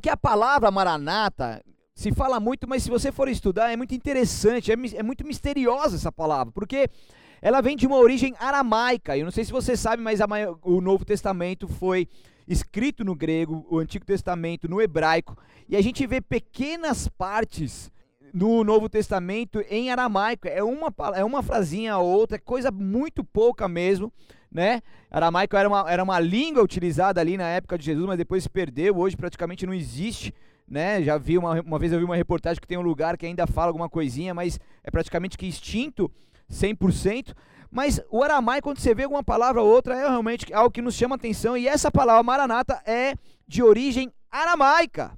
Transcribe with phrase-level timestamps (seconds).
[0.00, 1.60] Que a palavra maranata
[1.92, 5.96] se fala muito, mas se você for estudar é muito interessante, é, é muito misteriosa
[5.96, 6.88] essa palavra, porque
[7.42, 9.18] ela vem de uma origem aramaica.
[9.18, 10.20] Eu não sei se você sabe, mas
[10.62, 12.06] o Novo Testamento foi
[12.46, 15.36] escrito no grego, o Antigo Testamento no hebraico,
[15.68, 17.90] e a gente vê pequenas partes
[18.32, 20.48] no Novo Testamento em aramaico.
[20.48, 24.12] É uma, é uma frasinha ou outra, é coisa muito pouca mesmo
[24.50, 24.82] né?
[25.10, 28.50] Aramaico era uma, era uma língua utilizada ali na época de Jesus, mas depois se
[28.50, 30.34] perdeu, hoje praticamente não existe,
[30.66, 31.02] né?
[31.02, 33.46] Já vi uma, uma vez eu vi uma reportagem que tem um lugar que ainda
[33.46, 36.10] fala alguma coisinha, mas é praticamente que extinto
[36.50, 37.34] 100%.
[37.70, 40.94] Mas o aramaico, quando você vê alguma palavra ou outra, é realmente algo que nos
[40.94, 43.14] chama atenção, e essa palavra maranata é
[43.46, 45.12] de origem aramaica.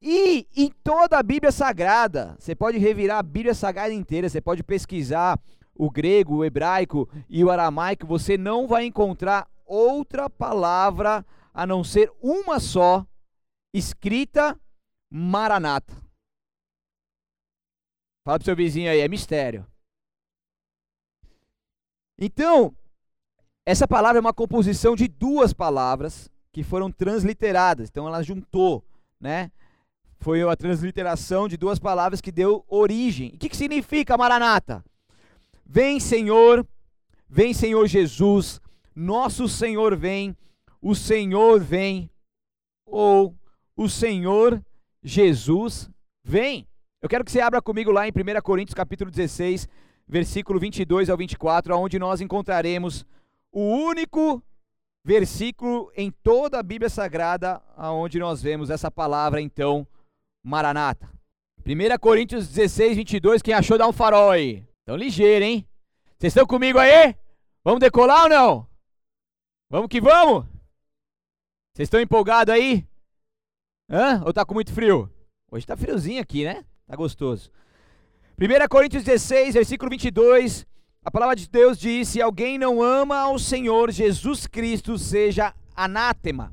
[0.00, 4.62] E em toda a Bíblia Sagrada, você pode revirar a Bíblia Sagrada inteira, você pode
[4.62, 5.40] pesquisar
[5.74, 11.82] o grego, o hebraico e o aramaico, você não vai encontrar outra palavra a não
[11.82, 13.06] ser uma só,
[13.72, 14.58] escrita
[15.10, 15.94] Maranata.
[18.24, 19.66] Fala pro seu vizinho aí, é mistério.
[22.18, 22.74] Então,
[23.64, 27.88] essa palavra é uma composição de duas palavras que foram transliteradas.
[27.88, 28.84] Então ela juntou,
[29.20, 29.52] né?
[30.20, 33.32] Foi a transliteração de duas palavras que deu origem.
[33.34, 34.84] O que, que significa Maranata?
[35.64, 36.66] Vem, Senhor,
[37.28, 38.60] vem, Senhor Jesus,
[38.94, 40.36] nosso Senhor vem,
[40.82, 42.10] o Senhor vem,
[42.84, 43.34] ou
[43.76, 44.60] o Senhor
[45.02, 45.88] Jesus
[46.24, 46.66] vem.
[47.00, 49.68] Eu quero que você abra comigo lá em 1 Coríntios capítulo 16,
[50.08, 53.06] versículo 22 ao 24, onde nós encontraremos
[53.52, 54.42] o único
[55.04, 59.86] versículo em toda a Bíblia Sagrada onde nós vemos essa palavra, então,
[60.48, 61.10] Maranata.
[61.66, 64.66] 1 Coríntios 16, 22, quem achou dá um farol aí.
[64.86, 65.68] Tão ligeiro, hein?
[66.18, 67.14] Vocês estão comigo aí?
[67.62, 68.66] Vamos decolar ou não?
[69.68, 70.46] Vamos que vamos?
[71.74, 72.88] Vocês estão empolgados aí?
[73.90, 74.22] Hã?
[74.24, 75.12] Ou tá com muito frio?
[75.50, 76.64] Hoje tá friozinho aqui, né?
[76.86, 77.50] Tá gostoso.
[78.40, 80.66] 1 Coríntios 16, versículo 22.
[81.04, 86.52] A palavra de Deus diz: Se alguém não ama ao Senhor Jesus Cristo, seja anátema.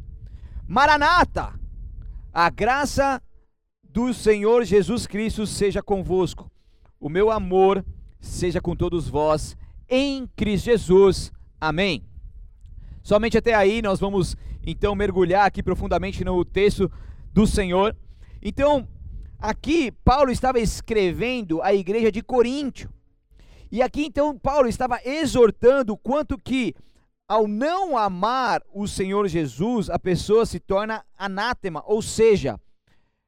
[0.67, 1.57] Maranata!
[2.33, 3.21] A graça
[3.95, 6.51] do Senhor Jesus Cristo seja convosco.
[6.99, 7.81] O meu amor
[8.19, 9.55] seja com todos vós
[9.87, 11.31] em Cristo Jesus.
[11.61, 12.03] Amém.
[13.01, 14.35] Somente até aí nós vamos
[14.67, 16.91] então mergulhar aqui profundamente no texto
[17.31, 17.95] do Senhor.
[18.41, 18.85] Então,
[19.39, 22.89] aqui Paulo estava escrevendo a igreja de Coríntio.
[23.71, 26.75] E aqui então Paulo estava exortando quanto que
[27.29, 32.59] ao não amar o Senhor Jesus, a pessoa se torna anátema, ou seja,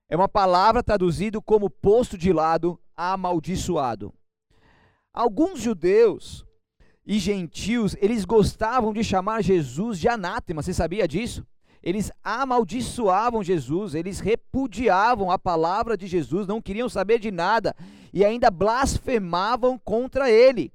[0.09, 4.13] é uma palavra traduzida como posto de lado, amaldiçoado.
[5.13, 6.45] Alguns judeus
[7.05, 11.45] e gentios, eles gostavam de chamar Jesus de anátema, você sabia disso?
[11.81, 17.75] Eles amaldiçoavam Jesus, eles repudiavam a palavra de Jesus, não queriam saber de nada
[18.13, 20.73] e ainda blasfemavam contra ele.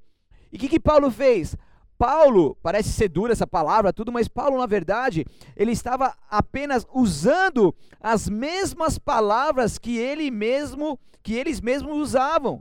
[0.50, 1.56] E o que, que Paulo fez?
[2.02, 5.24] Paulo, parece ser dura essa palavra, tudo, mas Paulo, na verdade,
[5.56, 12.60] ele estava apenas usando as mesmas palavras que ele mesmo, que eles mesmos usavam.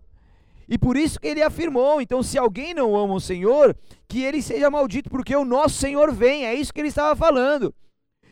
[0.70, 3.76] E por isso que ele afirmou: então, se alguém não ama o Senhor,
[4.08, 6.46] que ele seja maldito, porque o nosso Senhor vem.
[6.46, 7.74] É isso que ele estava falando.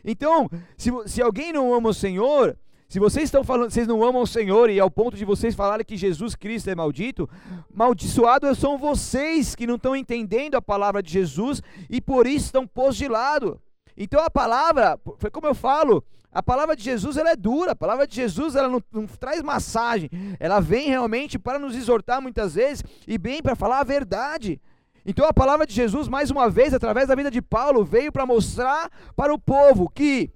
[0.05, 0.47] Então,
[0.77, 2.55] se, se alguém não ama o Senhor,
[2.89, 5.85] se vocês estão falando, vocês não amam o Senhor e ao ponto de vocês falarem
[5.85, 7.29] que Jesus Cristo é maldito,
[7.71, 12.65] maldiçoados são vocês que não estão entendendo a palavra de Jesus e por isso estão
[12.65, 13.61] postos de lado.
[13.95, 17.75] Então a palavra, foi como eu falo, a palavra de Jesus ela é dura, a
[17.75, 22.55] palavra de Jesus ela não, não traz massagem, ela vem realmente para nos exortar muitas
[22.55, 24.59] vezes e bem para falar a verdade.
[25.05, 28.25] Então a palavra de Jesus, mais uma vez, através da vida de Paulo, veio para
[28.25, 30.31] mostrar para o povo que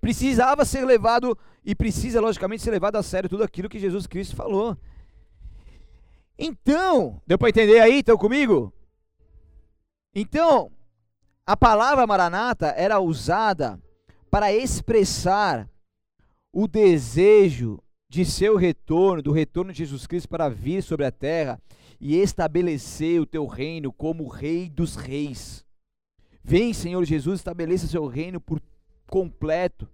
[0.00, 4.36] precisava ser levado e precisa, logicamente, ser levado a sério tudo aquilo que Jesus Cristo
[4.36, 4.76] falou.
[6.38, 8.00] Então, deu para entender aí?
[8.00, 8.72] Estão comigo?
[10.14, 10.70] Então,
[11.46, 13.80] a palavra maranata era usada
[14.30, 15.68] para expressar
[16.52, 21.60] o desejo de seu retorno, do retorno de Jesus Cristo para vir sobre a terra
[22.00, 25.64] e estabelecer o teu reino como Rei dos Reis.
[26.42, 28.60] Vem, Senhor Jesus, estabeleça seu reino por
[29.08, 29.88] completo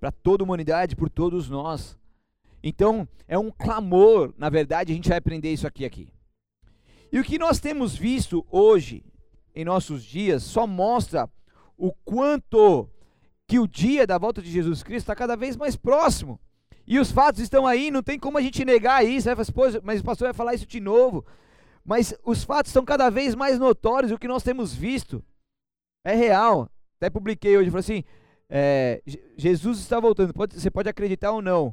[0.00, 1.96] para toda a humanidade, por todos nós.
[2.62, 6.08] Então, é um clamor, na verdade, a gente vai aprender isso aqui aqui.
[7.12, 9.04] E o que nós temos visto hoje
[9.54, 11.28] em nossos dias só mostra
[11.76, 12.88] o quanto
[13.46, 16.40] que o dia da volta de Jesus Cristo está cada vez mais próximo.
[16.86, 19.28] E os fatos estão aí, não tem como a gente negar isso.
[19.28, 19.34] Né?
[19.82, 21.24] Mas o pastor vai falar isso de novo.
[21.84, 24.12] Mas os fatos estão cada vez mais notórios.
[24.12, 25.22] O que nós temos visto
[26.04, 26.70] é real.
[26.96, 28.04] Até publiquei hoje, falei assim:
[28.50, 29.00] é,
[29.36, 30.34] Jesus está voltando.
[30.34, 31.72] Pode, você pode acreditar ou não,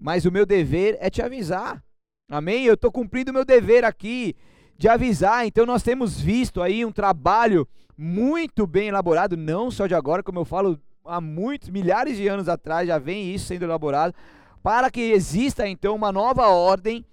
[0.00, 1.84] mas o meu dever é te avisar.
[2.30, 2.64] Amém?
[2.64, 4.34] Eu estou cumprindo o meu dever aqui
[4.78, 5.46] de avisar.
[5.46, 10.38] Então nós temos visto aí um trabalho muito bem elaborado, não só de agora, como
[10.38, 14.14] eu falo há muitos, milhares de anos atrás já vem isso sendo elaborado,
[14.62, 17.04] para que exista então uma nova ordem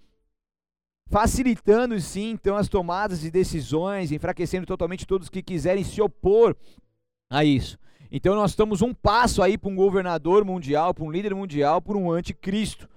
[1.08, 6.56] facilitando sim então as tomadas de decisões, enfraquecendo totalmente todos que quiserem se opor
[7.30, 7.78] a isso.
[8.18, 11.98] Então nós estamos um passo aí para um governador mundial, para um líder mundial, para
[11.98, 12.88] um anticristo,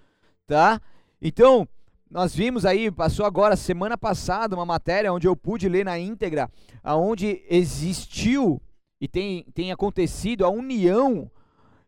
[0.46, 0.80] tá?
[1.20, 1.66] Então,
[2.08, 6.48] nós vimos aí, passou agora semana passada uma matéria onde eu pude ler na íntegra,
[6.84, 8.62] aonde existiu
[9.00, 11.28] e tem, tem acontecido a união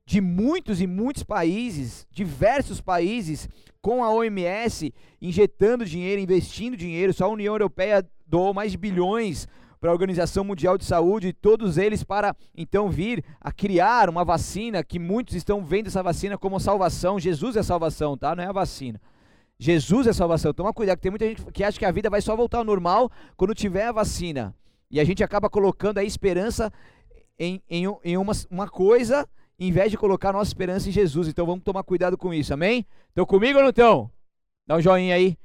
[0.04, 3.48] de muitos e muitos países, diversos países,
[3.80, 4.92] com a OMS
[5.22, 7.14] injetando dinheiro, investindo dinheiro.
[7.14, 9.46] Só a União Europeia doou mais de bilhões
[9.80, 14.84] para a Organização Mundial de Saúde, todos eles para então vir a criar uma vacina
[14.84, 17.18] que muitos estão vendo essa vacina como salvação.
[17.18, 18.36] Jesus é salvação, tá?
[18.36, 19.00] Não é a vacina.
[19.58, 20.52] Jesus é salvação.
[20.52, 22.64] Toma cuidado, que tem muita gente que acha que a vida vai só voltar ao
[22.64, 24.54] normal quando tiver a vacina.
[24.90, 26.70] E a gente acaba colocando a esperança
[27.38, 29.26] em, em, em uma, uma coisa,
[29.58, 31.26] em vez de colocar a nossa esperança em Jesus.
[31.26, 32.86] Então vamos tomar cuidado com isso, amém?
[33.08, 34.10] Estão comigo ou não estão?
[34.66, 35.38] Dá um joinha aí.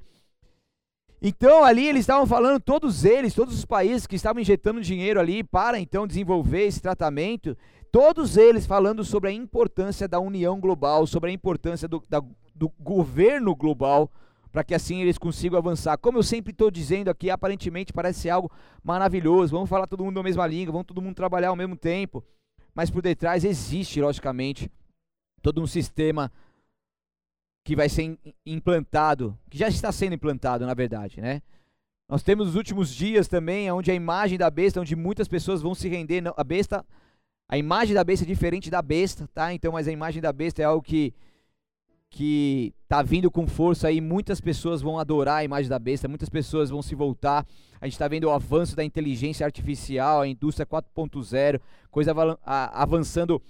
[1.20, 5.42] Então ali eles estavam falando, todos eles, todos os países que estavam injetando dinheiro ali
[5.42, 7.56] para então desenvolver esse tratamento,
[7.90, 12.22] todos eles falando sobre a importância da união global, sobre a importância do, da,
[12.54, 14.10] do governo global,
[14.52, 15.96] para que assim eles consigam avançar.
[15.96, 18.50] Como eu sempre estou dizendo aqui, aparentemente parece ser algo
[18.84, 22.22] maravilhoso, vamos falar todo mundo a mesma língua, vamos todo mundo trabalhar ao mesmo tempo,
[22.74, 24.70] mas por detrás existe, logicamente,
[25.40, 26.30] todo um sistema
[27.66, 28.16] que vai ser
[28.46, 31.42] implantado, que já está sendo implantado, na verdade, né?
[32.08, 35.74] Nós temos os últimos dias também, onde a imagem da besta, onde muitas pessoas vão
[35.74, 36.86] se render, a besta,
[37.48, 39.52] a imagem da besta é diferente da besta, tá?
[39.52, 41.12] Então, mas a imagem da besta é algo que
[42.08, 46.28] que tá vindo com força aí, muitas pessoas vão adorar a imagem da besta, muitas
[46.28, 47.44] pessoas vão se voltar.
[47.80, 51.60] A gente está vendo o avanço da inteligência artificial, a indústria 4.0,
[51.90, 52.14] coisa
[52.44, 53.42] avançando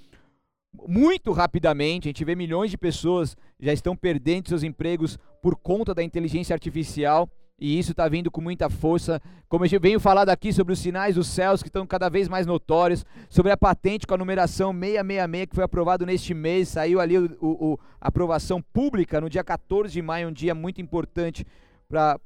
[0.87, 2.09] muito rapidamente.
[2.09, 6.55] A gente vê milhões de pessoas já estão perdendo seus empregos por conta da inteligência
[6.55, 7.29] artificial.
[7.59, 9.21] E isso está vindo com muita força.
[9.49, 12.47] Como eu venho falado aqui sobre os sinais dos céus que estão cada vez mais
[12.47, 17.17] notórios, sobre a patente com a numeração 666 que foi aprovado neste mês, saiu ali
[17.17, 21.47] o, o, a aprovação pública no dia 14 de maio, um dia muito importante
[21.89, 22.19] para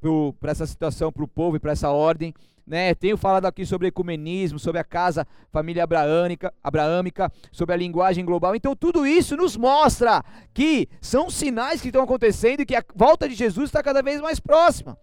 [0.43, 2.35] essa situação, para o povo e para essa ordem.
[2.71, 2.95] Né?
[2.95, 8.55] Tenho falado aqui sobre ecumenismo, sobre a casa família abraâmica, abraâmica, sobre a linguagem global.
[8.55, 10.23] Então tudo isso nos mostra
[10.55, 14.21] que são sinais que estão acontecendo e que a volta de Jesus está cada vez
[14.21, 14.97] mais próxima.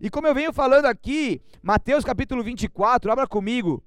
[0.00, 3.84] E como eu venho falando aqui, Mateus capítulo 24, abra comigo.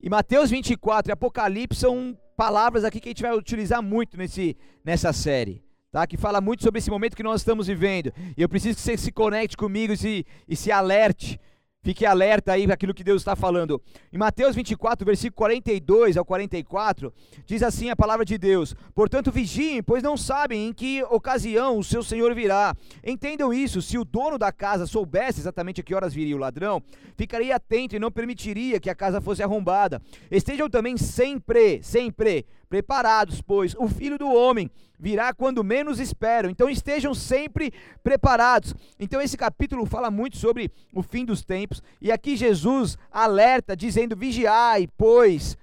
[0.00, 4.56] E Mateus 24 e Apocalipse são palavras aqui que a gente vai utilizar muito nesse,
[4.84, 5.64] nessa série.
[5.90, 8.12] Tá, que fala muito sobre esse momento que nós estamos vivendo.
[8.36, 11.40] E eu preciso que você se conecte comigo e se, e se alerte
[11.80, 13.80] Fique alerta aí para aquilo que Deus está falando.
[14.12, 17.14] Em Mateus 24, versículo 42 ao 44,
[17.46, 21.84] diz assim a palavra de Deus: Portanto, vigiem, pois não sabem em que ocasião o
[21.84, 22.74] seu Senhor virá.
[23.04, 26.82] Entendam isso: se o dono da casa soubesse exatamente a que horas viria o ladrão,
[27.16, 30.02] ficaria atento e não permitiria que a casa fosse arrombada.
[30.30, 36.50] Estejam também sempre, sempre preparados, pois o filho do homem virá quando menos esperam.
[36.50, 38.74] Então estejam sempre preparados.
[38.98, 44.16] Então esse capítulo fala muito sobre o fim dos tempos e aqui Jesus alerta dizendo:
[44.16, 45.56] "Vigiai, pois,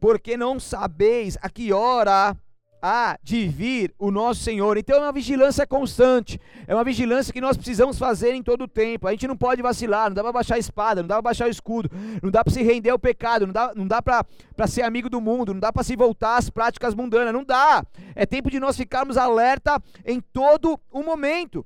[0.00, 2.36] porque não sabeis a que hora
[2.82, 4.76] há de vir o nosso Senhor.
[4.76, 8.68] Então é uma vigilância constante, é uma vigilância que nós precisamos fazer em todo o
[8.68, 9.06] tempo.
[9.06, 11.46] A gente não pode vacilar, não dá para baixar a espada, não dá para baixar
[11.46, 11.90] o escudo,
[12.22, 14.26] não dá para se render ao pecado, não dá, não dá para
[14.66, 17.84] ser amigo do mundo, não dá para se voltar às práticas mundanas, não dá.
[18.14, 21.64] É tempo de nós ficarmos alerta em todo o momento.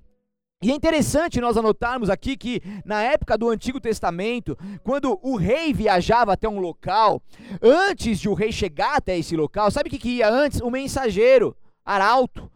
[0.64, 5.74] E é interessante nós anotarmos aqui que na época do Antigo Testamento, quando o rei
[5.74, 7.20] viajava até um local,
[7.60, 10.62] antes de o rei chegar até esse local, sabe o que, que ia antes?
[10.62, 11.54] O mensageiro,
[11.84, 12.50] arauto,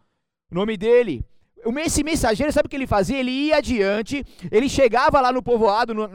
[0.51, 1.23] o nome dele.
[1.85, 3.19] Esse mensageiro, sabe o que ele fazia?
[3.19, 6.07] Ele ia adiante, ele chegava lá no povoado, no,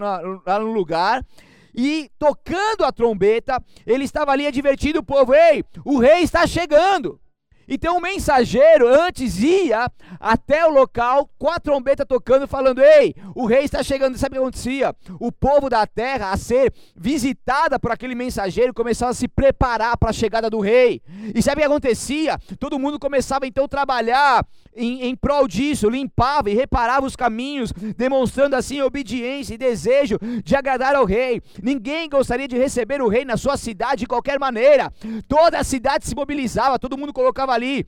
[0.45, 1.25] lá no lugar,
[1.73, 7.21] e tocando a trombeta, ele estava ali advertindo o povo: Ei, o rei está chegando.
[7.69, 9.91] Então o mensageiro antes ia
[10.21, 14.19] até o local com a trombeta tocando, falando: Ei, o rei está chegando.
[14.19, 14.95] Sabe o que acontecia?
[15.21, 20.11] O povo da terra, a ser visitada por aquele mensageiro, começava a se preparar para
[20.11, 21.03] a chegada do rei.
[21.35, 22.39] E sabe o que acontecia?
[22.59, 27.73] Todo mundo começava então a trabalhar em, em prol disso, limpava e reparava os caminhos,
[27.97, 31.41] demonstrando assim obediência e desejo de agradar ao rei.
[31.63, 34.93] Ninguém gostaria de receber o rei na sua cidade de qualquer maneira.
[35.29, 37.87] Toda a cidade se mobilizava, todo mundo colocava ali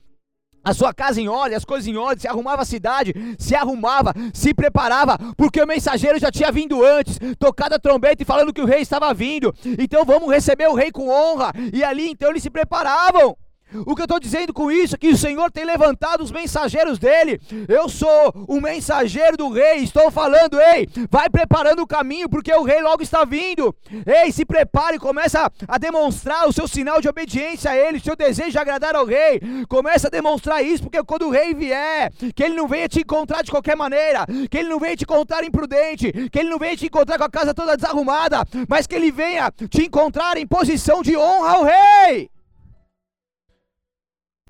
[0.67, 4.13] a sua casa em ordem, as coisas em ordem, se arrumava a cidade, se arrumava,
[4.33, 8.61] se preparava, porque o mensageiro já tinha vindo antes, tocado a trombeta e falando que
[8.61, 9.53] o rei estava vindo.
[9.79, 11.53] Então vamos receber o rei com honra.
[11.71, 13.37] E ali então eles se preparavam.
[13.85, 16.97] O que eu estou dizendo com isso é que o Senhor tem levantado os mensageiros
[16.97, 17.39] dele.
[17.67, 19.77] Eu sou o mensageiro do rei.
[19.77, 23.75] Estou falando, ei, vai preparando o caminho, porque o rei logo está vindo.
[24.05, 28.15] Ei, se prepare, começa a demonstrar o seu sinal de obediência a ele, o seu
[28.15, 29.41] desejo de agradar ao rei.
[29.67, 33.43] Começa a demonstrar isso, porque quando o rei vier, que ele não venha te encontrar
[33.43, 36.85] de qualquer maneira, que ele não venha te encontrar imprudente, que ele não venha te
[36.85, 41.17] encontrar com a casa toda desarrumada, mas que ele venha te encontrar em posição de
[41.17, 42.29] honra ao rei.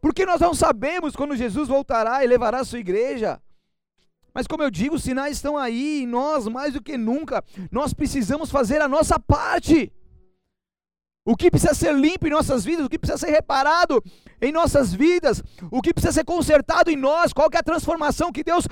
[0.01, 3.41] Porque nós não sabemos quando Jesus voltará e levará a sua igreja.
[4.33, 7.93] Mas como eu digo, os sinais estão aí, e nós, mais do que nunca, nós
[7.93, 9.91] precisamos fazer a nossa parte.
[11.25, 14.01] O que precisa ser limpo em nossas vidas, o que precisa ser reparado
[14.39, 18.43] em nossas vidas, o que precisa ser consertado em nós, qual é a transformação que
[18.43, 18.65] Deus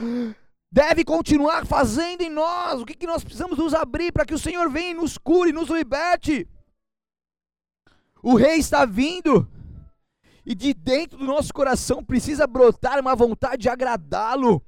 [0.71, 4.39] deve continuar fazendo em nós, o que, que nós precisamos nos abrir para que o
[4.39, 6.47] Senhor venha e nos cure, nos liberte.
[8.21, 9.49] O rei está vindo,
[10.45, 14.61] e de dentro do nosso coração precisa brotar uma vontade de agradá-lo,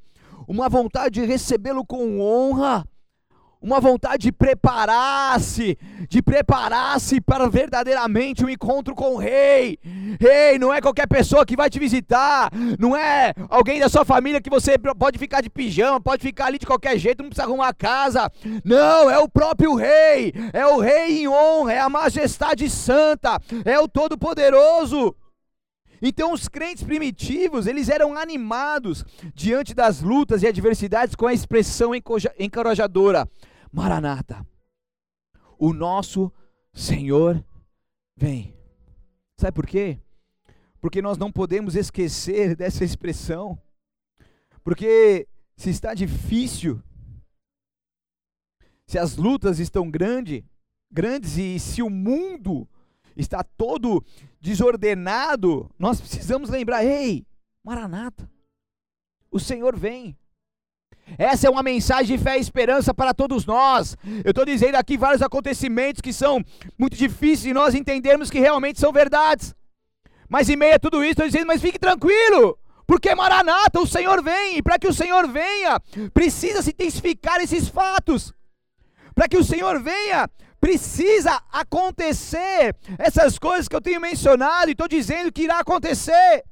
[0.47, 2.83] uma vontade de recebê-lo com honra,
[3.61, 9.79] uma vontade de preparar-se, de preparar-se para verdadeiramente um encontro com o rei.
[10.19, 14.41] Rei, não é qualquer pessoa que vai te visitar, não é alguém da sua família
[14.41, 17.69] que você pode ficar de pijama, pode ficar ali de qualquer jeito, não precisa arrumar
[17.69, 18.31] a casa.
[18.63, 23.79] Não, é o próprio rei, é o rei em honra, é a majestade santa, é
[23.79, 25.15] o todo-poderoso.
[26.01, 31.91] Então os crentes primitivos, eles eram animados diante das lutas e adversidades com a expressão
[32.39, 33.27] encorajadora:
[33.71, 34.45] Maranata,
[35.57, 36.31] o nosso
[36.73, 37.43] Senhor
[38.15, 38.55] vem.
[39.39, 39.99] Sabe por quê?
[40.79, 43.59] Porque nós não podemos esquecer dessa expressão.
[44.63, 46.81] Porque se está difícil,
[48.85, 50.45] se as lutas estão grande,
[50.91, 52.67] grandes e se o mundo
[53.15, 54.03] está todo
[54.39, 57.25] desordenado, nós precisamos lembrar: ei,
[57.63, 58.29] Maranata,
[59.31, 60.17] o Senhor vem.
[61.17, 63.95] Essa é uma mensagem de fé e esperança para todos nós.
[64.25, 66.43] Eu estou dizendo aqui vários acontecimentos que são
[66.77, 69.55] muito difíceis de nós entendermos que realmente são verdades.
[70.27, 74.21] Mas em meio a tudo isso, estou dizendo, mas fique tranquilo, porque Maranata, o Senhor
[74.21, 75.79] vem, e para que o Senhor venha,
[76.13, 78.33] precisa se intensificar esses fatos.
[79.15, 80.29] Para que o Senhor venha,
[80.67, 86.43] precisa acontecer essas coisas que eu tenho mencionado e estou dizendo que irá acontecer.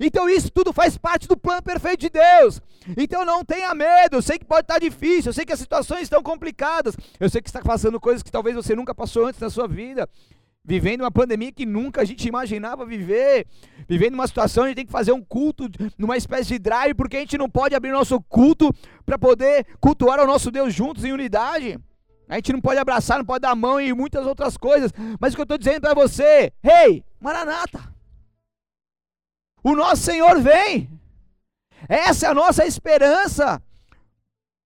[0.00, 2.62] Então isso tudo faz parte do plano perfeito de Deus.
[2.96, 4.16] Então não tenha medo.
[4.16, 6.96] Eu sei que pode estar difícil, eu sei que as situações estão complicadas.
[7.20, 10.08] Eu sei que está passando coisas que talvez você nunca passou antes na sua vida.
[10.64, 13.46] Vivendo uma pandemia que nunca a gente imaginava viver,
[13.86, 16.94] vivendo uma situação onde a gente tem que fazer um culto numa espécie de drive,
[16.94, 21.04] porque a gente não pode abrir nosso culto para poder cultuar ao nosso Deus juntos
[21.04, 21.78] em unidade.
[22.28, 24.92] A gente não pode abraçar, não pode dar mão e muitas outras coisas.
[25.18, 27.80] Mas o que eu estou dizendo para você, hey, Maranata,
[29.62, 30.90] o nosso Senhor vem.
[31.88, 33.62] Essa é a nossa esperança.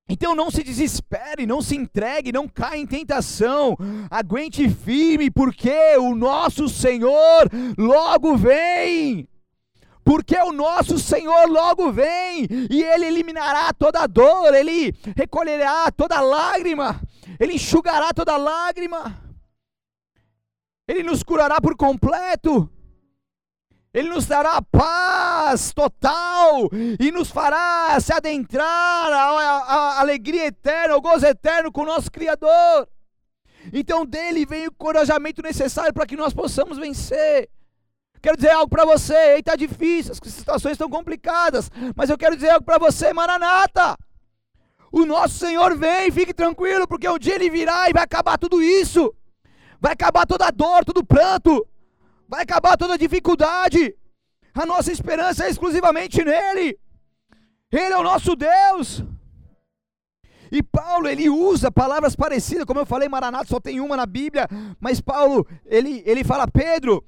[0.08, 3.76] Então não se desespere, não se entregue, não caia em tentação.
[4.10, 9.28] Aguente firme, porque o nosso Senhor logo vem.
[10.04, 17.00] Porque o nosso Senhor logo vem e ele eliminará toda dor, ele recolherá toda lágrima.
[17.38, 19.20] Ele enxugará toda lágrima,
[20.86, 22.70] Ele nos curará por completo,
[23.92, 31.26] Ele nos dará paz total e nos fará se adentrar à alegria eterna, ao gozo
[31.26, 32.88] eterno com o nosso Criador.
[33.72, 37.48] Então dele vem o encorajamento necessário para que nós possamos vencer.
[38.20, 42.50] Quero dizer algo para você, está difícil, as situações estão complicadas, mas eu quero dizer
[42.50, 43.96] algo para você, Maranata.
[44.92, 48.62] O nosso Senhor vem, fique tranquilo, porque um dia Ele virá e vai acabar tudo
[48.62, 49.14] isso.
[49.80, 51.66] Vai acabar toda a dor, todo o pranto.
[52.28, 53.96] Vai acabar toda a dificuldade.
[54.54, 56.78] A nossa esperança é exclusivamente nele.
[57.70, 59.02] Ele é o nosso Deus.
[60.50, 64.46] E Paulo, ele usa palavras parecidas, como eu falei, Maranata só tem uma na Bíblia,
[64.78, 67.02] mas Paulo, ele, ele fala, Pedro,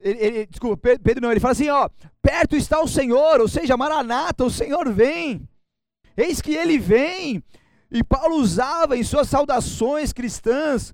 [0.00, 1.86] ele, ele, desculpa, Pedro não, ele fala assim, ó,
[2.22, 5.46] perto está o Senhor, ou seja, Maranata, o Senhor vem.
[6.18, 7.42] Eis que ele vem.
[7.90, 10.92] E Paulo usava em suas saudações cristãs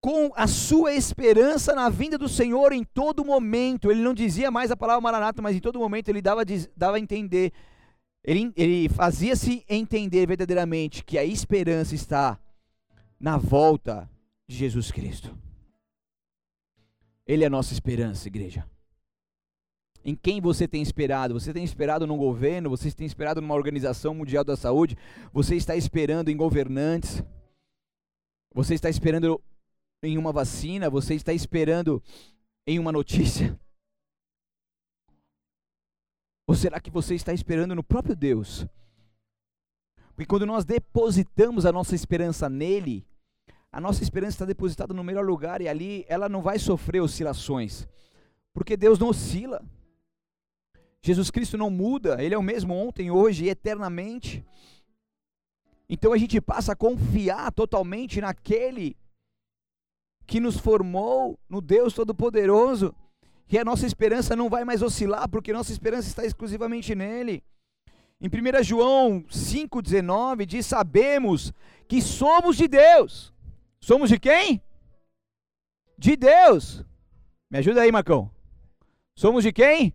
[0.00, 3.88] com a sua esperança na vinda do Senhor em todo momento.
[3.88, 6.42] Ele não dizia mais a palavra maranata, mas em todo momento ele dava,
[6.76, 7.52] dava a entender,
[8.24, 12.38] ele, ele fazia-se entender verdadeiramente que a esperança está
[13.18, 14.10] na volta
[14.48, 15.38] de Jesus Cristo.
[17.24, 18.66] Ele é a nossa esperança, igreja.
[20.10, 21.34] Em quem você tem esperado?
[21.34, 22.68] Você tem esperado num governo?
[22.68, 24.98] Você tem esperado numa organização mundial da saúde?
[25.32, 27.22] Você está esperando em governantes?
[28.52, 29.40] Você está esperando
[30.02, 30.90] em uma vacina?
[30.90, 32.02] Você está esperando
[32.66, 33.56] em uma notícia?
[36.44, 38.66] Ou será que você está esperando no próprio Deus?
[40.16, 43.06] Porque quando nós depositamos a nossa esperança nele,
[43.70, 47.86] a nossa esperança está depositada no melhor lugar e ali ela não vai sofrer oscilações.
[48.52, 49.64] Porque Deus não oscila.
[51.02, 54.44] Jesus Cristo não muda, Ele é o mesmo ontem, hoje e eternamente.
[55.88, 58.96] Então a gente passa a confiar totalmente naquele
[60.26, 62.94] que nos formou, no Deus Todo-Poderoso,
[63.50, 67.42] e a nossa esperança não vai mais oscilar, porque nossa esperança está exclusivamente nele.
[68.20, 71.52] Em 1 João 5,19 diz: Sabemos
[71.88, 73.34] que somos de Deus.
[73.80, 74.62] Somos de quem?
[75.98, 76.84] De Deus.
[77.50, 78.30] Me ajuda aí, Marcão.
[79.16, 79.92] Somos de quem?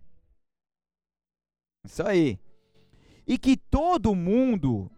[1.86, 2.38] Isso aí.
[3.26, 4.90] E que todo mundo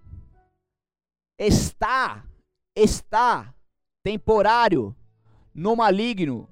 [1.38, 2.26] está,
[2.74, 3.54] está
[4.02, 4.96] temporário
[5.54, 6.48] no maligno.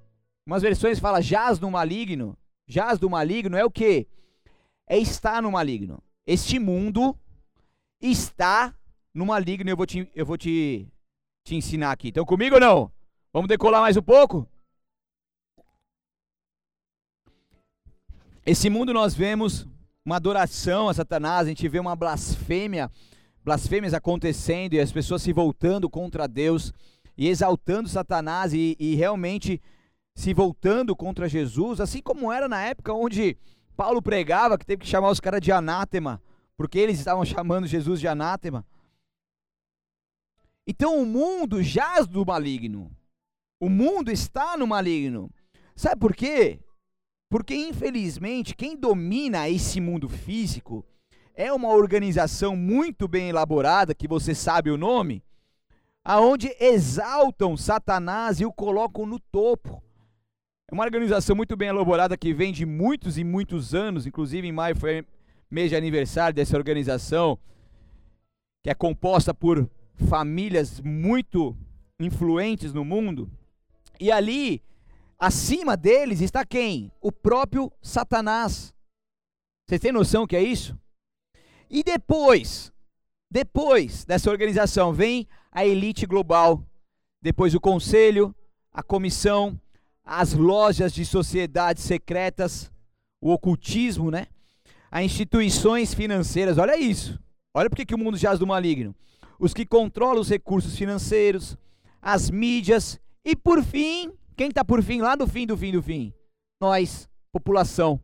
[0.46, 2.36] Umas versões falam jaz no maligno.
[2.68, 4.06] Jaz do maligno é o que?
[4.88, 6.02] É estar no maligno.
[6.26, 7.18] Este mundo
[8.00, 8.74] está
[9.14, 9.70] no maligno.
[9.70, 10.86] Eu vou te, eu vou te,
[11.44, 12.08] te ensinar aqui.
[12.08, 12.92] Estão comigo ou não?
[13.32, 14.48] Vamos decolar mais um pouco?
[18.44, 19.66] Esse mundo nós vemos
[20.06, 22.88] uma adoração a Satanás, a gente vê uma blasfêmia,
[23.44, 26.72] blasfêmias acontecendo e as pessoas se voltando contra Deus
[27.18, 29.60] e exaltando Satanás e, e realmente
[30.14, 33.36] se voltando contra Jesus, assim como era na época onde
[33.76, 36.22] Paulo pregava, que teve que chamar os caras de anátema,
[36.56, 38.64] porque eles estavam chamando Jesus de anátema.
[40.64, 42.92] Então o mundo jaz do maligno.
[43.58, 45.28] O mundo está no maligno.
[45.74, 46.60] Sabe por quê?
[47.28, 50.84] Porque, infelizmente, quem domina esse mundo físico
[51.34, 55.22] é uma organização muito bem elaborada, que você sabe o nome,
[56.04, 59.82] aonde exaltam Satanás e o colocam no topo.
[60.70, 64.52] É uma organização muito bem elaborada que vem de muitos e muitos anos, inclusive em
[64.52, 65.04] maio foi
[65.50, 67.38] mês de aniversário dessa organização,
[68.62, 69.68] que é composta por
[70.08, 71.56] famílias muito
[72.00, 73.30] influentes no mundo.
[73.98, 74.62] E ali
[75.18, 76.92] Acima deles está quem?
[77.00, 78.74] O próprio Satanás.
[79.66, 80.78] Vocês têm noção que é isso?
[81.70, 82.72] E depois,
[83.30, 86.62] depois dessa organização, vem a elite global,
[87.20, 88.34] depois o conselho,
[88.72, 89.58] a comissão,
[90.04, 92.70] as lojas de sociedades secretas,
[93.20, 94.26] o ocultismo, né?
[94.90, 97.18] As instituições financeiras, olha isso.
[97.52, 98.94] Olha porque que o mundo jaz do maligno.
[99.38, 101.56] Os que controlam os recursos financeiros,
[102.00, 105.82] as mídias e por fim, quem está por fim, lá no fim do fim do
[105.82, 106.12] fim?
[106.60, 108.00] Nós, população.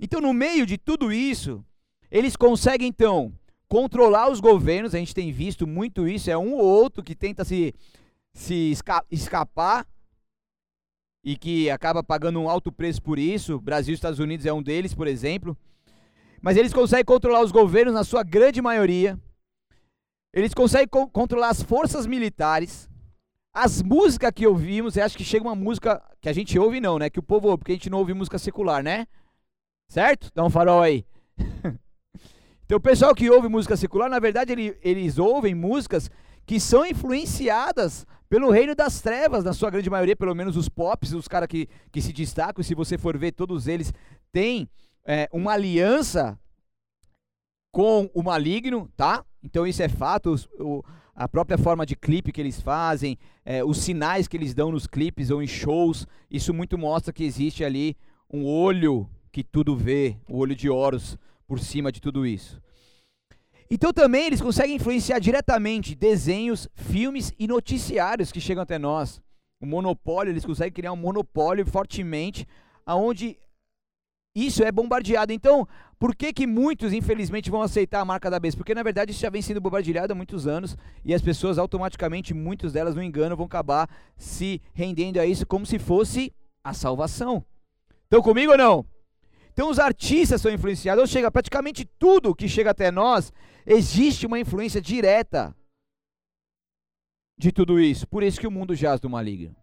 [0.00, 1.64] Então, no meio de tudo isso,
[2.10, 3.32] eles conseguem, então,
[3.68, 4.94] controlar os governos.
[4.94, 6.30] A gente tem visto muito isso.
[6.30, 7.74] É um ou outro que tenta se,
[8.32, 9.86] se esca escapar
[11.24, 13.60] e que acaba pagando um alto preço por isso.
[13.60, 15.56] Brasil e Estados Unidos é um deles, por exemplo.
[16.40, 19.18] Mas eles conseguem controlar os governos na sua grande maioria.
[20.34, 22.90] Eles conseguem co controlar as forças militares.
[23.54, 26.98] As músicas que ouvimos, eu acho que chega uma música que a gente ouve não,
[26.98, 27.10] né?
[27.10, 29.06] Que o povo ouve, porque a gente não ouve música secular, né?
[29.88, 30.30] Certo?
[30.34, 31.04] Dá um farol aí.
[32.64, 36.10] então o pessoal que ouve música secular, na verdade, ele, eles ouvem músicas
[36.46, 41.12] que são influenciadas pelo reino das trevas, na sua grande maioria, pelo menos os pops,
[41.12, 43.92] os caras que, que se destacam, se você for ver, todos eles
[44.32, 44.66] têm
[45.04, 46.38] é, uma aliança
[47.70, 49.22] com o maligno, tá?
[49.42, 50.30] Então isso é fato.
[50.30, 50.82] Os, o,
[51.14, 54.86] a própria forma de clipe que eles fazem, é, os sinais que eles dão nos
[54.86, 57.96] clipes ou em shows, isso muito mostra que existe ali
[58.32, 62.60] um olho que tudo vê, o olho de Horus por cima de tudo isso.
[63.70, 69.20] Então também eles conseguem influenciar diretamente desenhos, filmes e noticiários que chegam até nós.
[69.60, 72.46] O monopólio, eles conseguem criar um monopólio fortemente,
[72.84, 73.38] aonde
[74.34, 75.32] isso é bombardeado.
[75.32, 75.66] Então,
[75.98, 78.56] por que, que muitos, infelizmente, vão aceitar a marca da besta?
[78.56, 82.32] Porque, na verdade, isso já vem sendo bombardeado há muitos anos e as pessoas, automaticamente,
[82.32, 86.32] muitos delas, no engano, vão acabar se rendendo a isso como se fosse
[86.64, 87.44] a salvação.
[88.04, 88.86] Estão comigo ou não?
[89.52, 91.02] Então, os artistas são influenciados.
[91.02, 93.32] Ou chega, praticamente tudo que chega até nós,
[93.66, 95.54] existe uma influência direta
[97.38, 98.06] de tudo isso.
[98.08, 99.61] Por isso que o mundo jaz do maligno.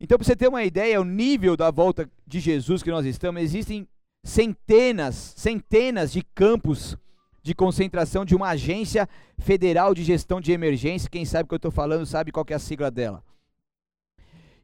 [0.00, 3.42] Então, para você ter uma ideia, o nível da volta de Jesus que nós estamos,
[3.42, 3.88] existem
[4.22, 6.96] centenas, centenas de campos
[7.42, 11.08] de concentração de uma agência federal de gestão de emergência.
[11.08, 13.22] Quem sabe o que eu estou falando sabe qual é a sigla dela.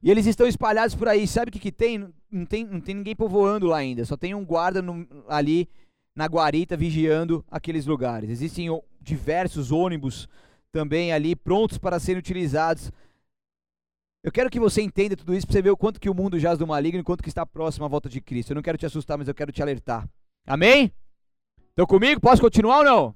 [0.02, 1.26] E eles estão espalhados por aí.
[1.28, 2.12] Sabe o que, que tem?
[2.30, 2.66] Não, tem?
[2.66, 4.04] não tem ninguém povoando lá ainda.
[4.04, 5.68] Só tem um guarda no, ali
[6.14, 8.28] na guarita vigiando aqueles lugares.
[8.28, 8.68] Existem
[9.00, 10.28] diversos ônibus
[10.72, 12.90] também ali prontos para serem utilizados.
[14.22, 16.38] Eu quero que você entenda tudo isso para você ver o quanto que o mundo
[16.38, 18.50] jaz do maligno e quanto que está próximo à volta de Cristo.
[18.50, 20.08] Eu não quero te assustar, mas eu quero te alertar.
[20.46, 20.92] Amém?
[21.70, 22.20] Estão comigo?
[22.20, 23.14] Posso continuar ou não?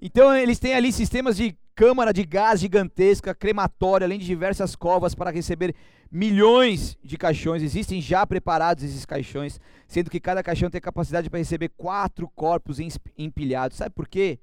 [0.00, 5.14] Então eles têm ali sistemas de câmara de gás gigantesca, crematória, além de diversas covas
[5.14, 5.74] para receber
[6.10, 7.62] milhões de caixões.
[7.62, 12.78] Existem já preparados esses caixões, sendo que cada caixão tem capacidade para receber quatro corpos
[13.16, 13.78] empilhados.
[13.78, 14.38] Sabe por quê?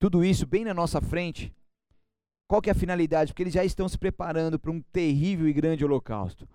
[0.00, 1.52] Tudo isso bem na nossa frente.
[2.50, 3.32] Qual que é a finalidade?
[3.32, 6.48] Porque eles já estão se preparando para um terrível e grande holocausto.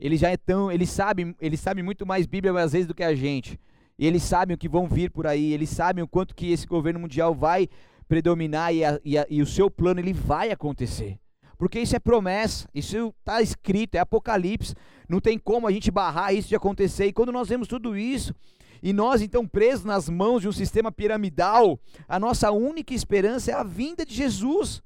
[0.00, 3.14] Eles já estão, eles sabem, eles sabem muito mais Bíblia às vezes do que a
[3.14, 3.60] gente.
[3.98, 6.66] E eles sabem o que vão vir por aí, eles sabem o quanto que esse
[6.66, 7.68] governo mundial vai
[8.08, 11.18] predominar e, a, e, a, e o seu plano ele vai acontecer.
[11.58, 14.74] Porque isso é promessa, isso está escrito, é Apocalipse.
[15.06, 17.04] Não tem como a gente barrar isso de acontecer.
[17.04, 18.34] E quando nós vemos tudo isso,
[18.82, 23.54] e nós então presos nas mãos de um sistema piramidal, a nossa única esperança é
[23.54, 24.82] a vinda de Jesus.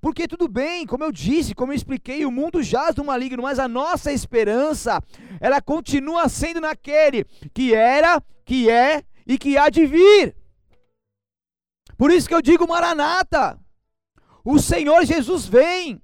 [0.00, 3.58] Porque tudo bem, como eu disse, como eu expliquei, o mundo jaz do maligno, mas
[3.58, 5.02] a nossa esperança,
[5.40, 10.36] ela continua sendo naquele que era, que é e que há de vir.
[11.96, 13.58] Por isso que eu digo Maranata.
[14.44, 16.00] O Senhor Jesus vem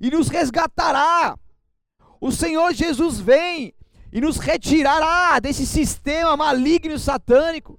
[0.00, 1.38] e nos resgatará.
[2.20, 3.72] O Senhor Jesus vem
[4.12, 7.78] e nos retirará desse sistema maligno satânico.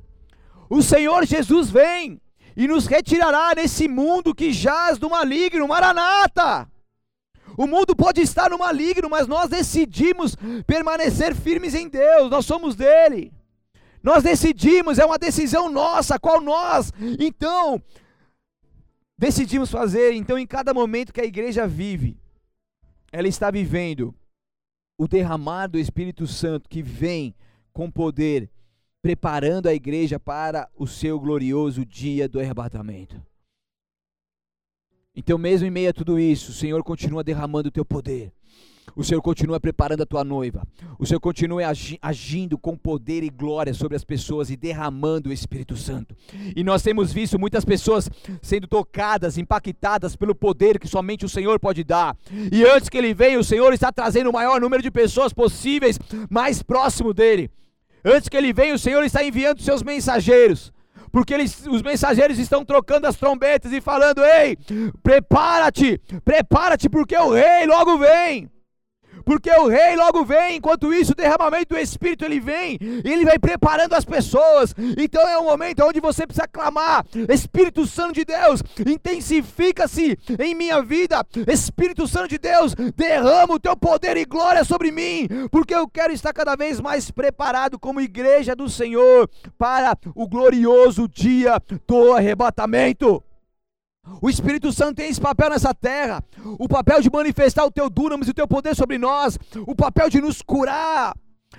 [0.70, 2.22] O Senhor Jesus vem
[2.56, 5.68] e nos retirará desse mundo que jaz do maligno.
[5.68, 6.70] Maranata!
[7.58, 10.36] O mundo pode estar no maligno, mas nós decidimos
[10.66, 13.34] permanecer firmes em Deus, nós somos dele.
[14.02, 17.82] Nós decidimos, é uma decisão nossa, qual nós, então,
[19.18, 20.14] decidimos fazer.
[20.14, 22.18] Então, em cada momento que a igreja vive,
[23.12, 24.16] ela está vivendo
[24.98, 27.36] o derramar do Espírito Santo que vem
[27.72, 28.50] com poder,
[29.02, 33.22] preparando a igreja para o seu glorioso dia do arrebatamento.
[35.16, 38.32] Então, mesmo em meio a tudo isso, o Senhor continua derramando o teu poder.
[38.96, 40.66] O Senhor continua preparando a tua noiva.
[41.00, 41.62] O Senhor continua
[42.02, 46.16] agindo com poder e glória sobre as pessoas e derramando o Espírito Santo.
[46.56, 48.10] E nós temos visto muitas pessoas
[48.42, 52.18] sendo tocadas, impactadas pelo poder que somente o Senhor pode dar.
[52.52, 55.98] E antes que ele venha, o Senhor está trazendo o maior número de pessoas possíveis
[56.30, 57.50] mais próximo dele.
[58.04, 60.72] Antes que ele venha, o Senhor está enviando seus mensageiros.
[61.12, 64.58] Porque eles, os mensageiros estão trocando as trombetas e falando: Ei,
[65.04, 68.50] prepara-te, prepara-te, porque o rei logo vem
[69.32, 73.24] porque o rei logo vem, enquanto isso o derramamento do Espírito ele vem, e ele
[73.24, 78.26] vai preparando as pessoas, então é um momento onde você precisa clamar, Espírito Santo de
[78.26, 84.66] Deus, intensifica-se em minha vida, Espírito Santo de Deus, derrama o teu poder e glória
[84.66, 89.98] sobre mim, porque eu quero estar cada vez mais preparado como igreja do Senhor, para
[90.14, 93.24] o glorioso dia do arrebatamento.
[94.22, 96.24] O Espírito Santo tem esse papel nessa terra,
[96.58, 100.10] o papel de manifestar o teu dunamis e o teu poder sobre nós, o papel
[100.10, 101.16] de nos curar,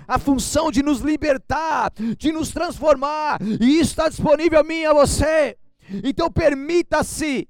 [0.07, 4.85] a função de nos libertar, de nos transformar, e isso está disponível a mim e
[4.85, 5.57] a você.
[6.03, 7.47] Então permita-se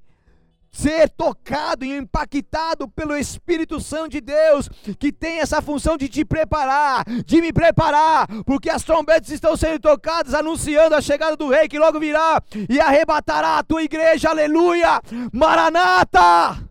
[0.74, 4.68] ser tocado e impactado pelo Espírito Santo de Deus,
[5.00, 9.80] que tem essa função de te preparar, de me preparar, porque as trombetas estão sendo
[9.80, 15.00] tocadas, anunciando a chegada do Rei que logo virá e arrebatará a tua igreja, aleluia!
[15.32, 16.68] Maranata!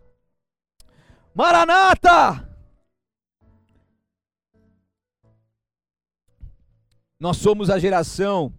[1.33, 2.49] Maranata!
[7.17, 8.53] Nós somos a geração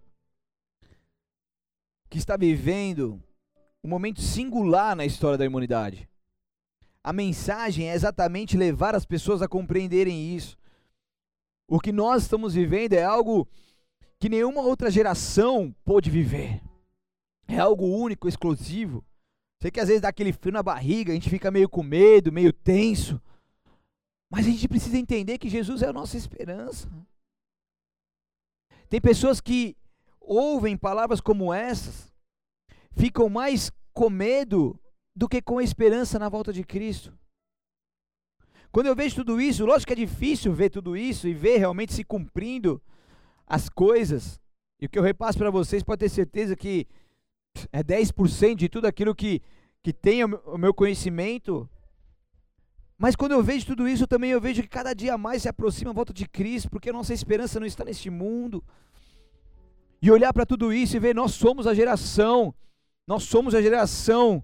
[2.09, 3.23] que está vivendo
[3.85, 6.09] um momento singular na história da humanidade.
[7.03, 10.57] A mensagem é exatamente levar as pessoas a compreenderem isso.
[11.69, 13.47] O que nós estamos vivendo é algo
[14.19, 16.63] que nenhuma outra geração pôde viver.
[17.47, 19.05] É algo único, exclusivo.
[19.61, 22.33] Sei que às vezes dá aquele frio na barriga, a gente fica meio com medo,
[22.33, 23.21] meio tenso.
[24.31, 26.89] Mas a gente precisa entender que Jesus é a nossa esperança.
[28.89, 29.77] Tem pessoas que
[30.19, 32.14] ouvem palavras como essas
[32.97, 34.79] ficam mais com medo
[35.15, 37.13] do que com esperança na volta de Cristo.
[38.73, 41.93] Quando eu vejo tudo isso, lógico que é difícil ver tudo isso e ver realmente
[41.93, 42.83] se cumprindo
[43.47, 44.41] as coisas.
[44.81, 46.87] E o que eu repasso para vocês pode ter certeza que
[47.73, 49.41] é 10% de tudo aquilo que,
[49.83, 51.69] que tem o meu conhecimento,
[52.99, 55.91] mas quando eu vejo tudo isso, também eu vejo que cada dia mais se aproxima
[55.91, 58.63] a volta de Cristo, porque a nossa esperança não está neste mundo.
[60.01, 62.55] E olhar para tudo isso e ver, nós somos a geração,
[63.07, 64.43] nós somos a geração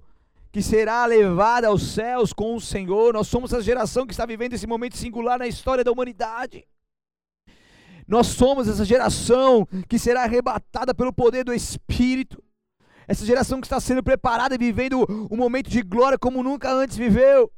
[0.53, 4.55] que será levada aos céus com o Senhor, nós somos a geração que está vivendo
[4.55, 6.67] esse momento singular na história da humanidade.
[8.07, 12.43] Nós somos essa geração que será arrebatada pelo poder do Espírito.
[13.07, 16.97] Essa geração que está sendo preparada e vivendo um momento de glória como nunca antes
[16.97, 17.53] viveu.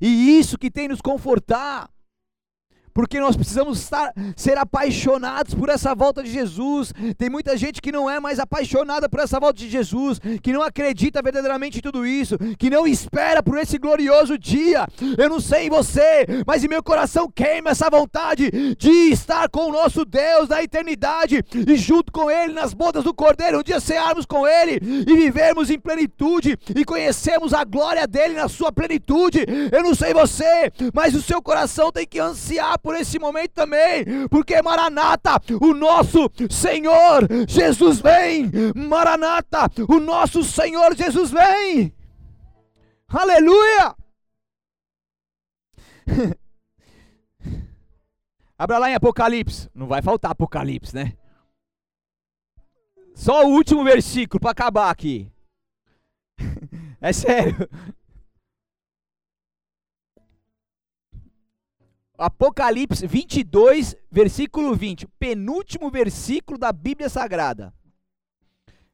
[0.00, 1.90] E isso que tem nos confortar
[2.94, 6.92] porque nós precisamos estar, ser apaixonados por essa volta de Jesus.
[7.18, 10.62] Tem muita gente que não é mais apaixonada por essa volta de Jesus, que não
[10.62, 14.86] acredita verdadeiramente em tudo isso, que não espera por esse glorioso dia.
[15.18, 19.68] Eu não sei em você, mas em meu coração queima essa vontade de estar com
[19.68, 23.80] o nosso Deus na eternidade e junto com Ele nas bodas do Cordeiro, um dia
[23.80, 29.44] cearmos com Ele e vivermos em plenitude e conhecermos a glória dele na sua plenitude.
[29.72, 34.28] Eu não sei você, mas o seu coração tem que ansiar por esse momento também,
[34.28, 38.50] porque Maranata, o nosso Senhor Jesus vem.
[38.76, 41.94] Maranata, o nosso Senhor Jesus vem.
[43.08, 43.96] Aleluia!
[48.58, 49.70] Abra lá em Apocalipse.
[49.74, 51.14] Não vai faltar Apocalipse, né?
[53.14, 55.32] Só o último versículo para acabar aqui.
[57.00, 57.68] É sério.
[62.16, 67.74] Apocalipse 22, versículo 20, penúltimo versículo da Bíblia Sagrada.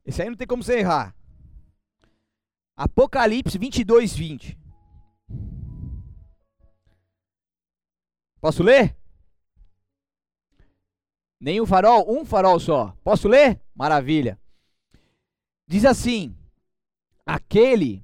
[0.04, 1.14] Esse aí não tem como você errar.
[2.74, 4.58] Apocalipse 22, 20.
[8.40, 8.96] Posso ler?
[11.38, 12.10] Nem um farol?
[12.10, 12.96] Um farol só.
[13.04, 13.60] Posso ler?
[13.74, 14.40] Maravilha.
[15.66, 16.34] Diz assim:
[17.26, 18.02] Aquele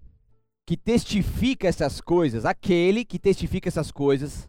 [0.67, 4.49] que testifica essas coisas, aquele que testifica essas coisas,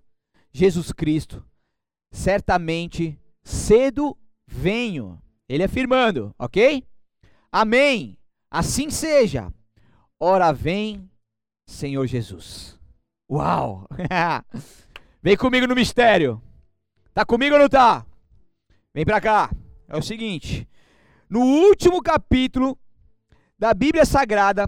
[0.57, 1.45] Jesus Cristo,
[2.11, 4.17] certamente cedo
[4.47, 5.21] venho.
[5.47, 6.83] Ele afirmando, ok?
[7.51, 8.17] Amém.
[8.49, 9.53] Assim seja.
[10.19, 11.07] Ora vem,
[11.69, 12.75] Senhor Jesus.
[13.29, 13.87] Uau!
[15.21, 16.41] Vem comigo no mistério.
[17.13, 18.03] Tá comigo ou não tá?
[18.95, 19.51] Vem pra cá.
[19.87, 20.67] É o seguinte:
[21.29, 22.75] no último capítulo
[23.59, 24.67] da Bíblia Sagrada,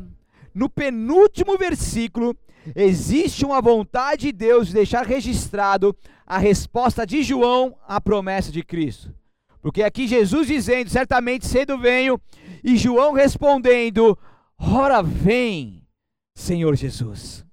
[0.54, 2.38] no penúltimo versículo,
[2.76, 5.96] existe uma vontade de Deus de deixar registrado
[6.26, 9.14] a resposta de João à promessa de Cristo.
[9.62, 12.20] Porque aqui Jesus dizendo, certamente cedo venho,
[12.64, 14.18] e João respondendo,
[14.58, 15.86] ora vem,
[16.34, 17.46] Senhor Jesus.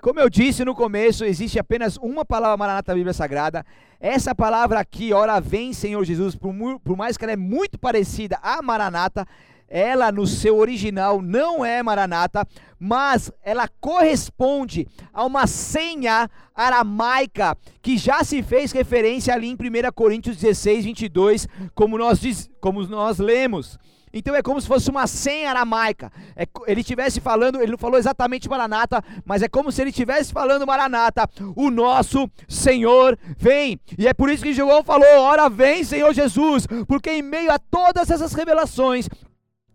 [0.00, 3.64] Como eu disse no começo, existe apenas uma palavra maranata na Bíblia Sagrada.
[3.98, 8.38] Essa palavra aqui, ora vem, Senhor Jesus, por, por mais que ela é muito parecida
[8.42, 9.26] à maranata,
[9.68, 12.46] ela no seu original não é Maranata,
[12.78, 19.92] mas ela corresponde a uma senha aramaica que já se fez referência ali em 1
[19.94, 23.78] Coríntios 16, 22, como nós, diz, como nós lemos.
[24.12, 26.10] Então é como se fosse uma senha aramaica.
[26.34, 30.32] É, ele estivesse falando, ele não falou exatamente Maranata, mas é como se ele estivesse
[30.32, 31.28] falando Maranata.
[31.54, 33.78] O nosso Senhor vem.
[33.98, 37.58] E é por isso que João falou: Ora vem, Senhor Jesus, porque em meio a
[37.58, 39.06] todas essas revelações,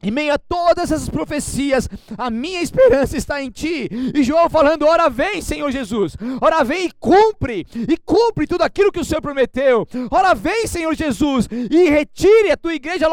[0.03, 1.87] em meio a todas essas profecias,
[2.17, 3.87] a minha esperança está em ti.
[4.15, 6.17] E João falando: Ora vem, Senhor Jesus.
[6.41, 7.65] Ora vem e cumpre.
[7.75, 9.87] E cumpre tudo aquilo que o Senhor prometeu.
[10.09, 11.47] Ora vem, Senhor Jesus.
[11.51, 13.07] E retire a tua igreja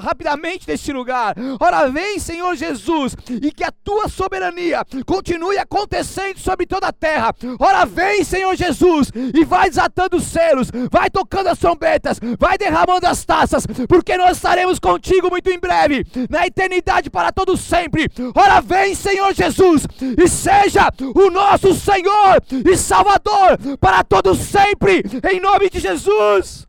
[0.00, 1.36] rapidamente deste lugar.
[1.60, 3.16] Ora vem, Senhor Jesus.
[3.30, 7.32] E que a tua soberania continue acontecendo sobre toda a terra.
[7.60, 9.12] Ora vem, Senhor Jesus.
[9.14, 10.68] E vai desatando os selos.
[10.90, 12.18] Vai tocando as trombetas.
[12.38, 13.66] Vai derramando as taças.
[13.88, 18.10] Porque nós estaremos contigo muito em breve na eternidade para todo sempre.
[18.34, 25.40] Ora vem, Senhor Jesus, e seja o nosso Senhor e Salvador para todo sempre, em
[25.40, 26.66] nome de Jesus.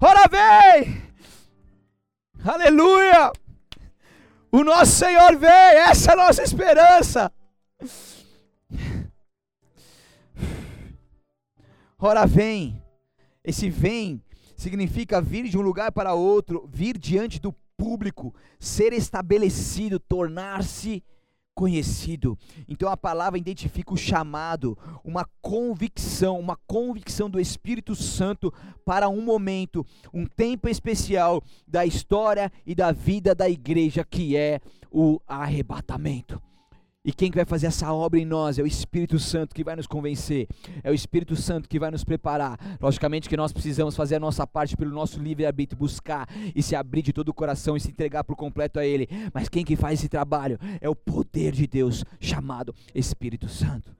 [0.00, 1.02] Ora vem!
[2.44, 3.32] Aleluia!
[4.52, 7.32] O nosso Senhor vem, essa é a nossa esperança.
[11.98, 12.82] Ora vem,
[13.44, 14.22] esse vem
[14.56, 21.02] significa vir de um lugar para outro, vir diante do público, ser estabelecido, tornar-se
[21.54, 22.38] conhecido.
[22.68, 28.52] Então a palavra identifica o chamado, uma convicção, uma convicção do Espírito Santo
[28.84, 34.60] para um momento, um tempo especial da história e da vida da igreja que é
[34.92, 36.40] o arrebatamento.
[37.02, 39.74] E quem que vai fazer essa obra em nós é o Espírito Santo que vai
[39.74, 40.46] nos convencer,
[40.82, 42.58] é o Espírito Santo que vai nos preparar.
[42.78, 47.00] Logicamente que nós precisamos fazer a nossa parte pelo nosso livre-arbítrio, buscar e se abrir
[47.00, 49.08] de todo o coração e se entregar por completo a Ele.
[49.32, 53.96] Mas quem que faz esse trabalho é o poder de Deus chamado Espírito Santo.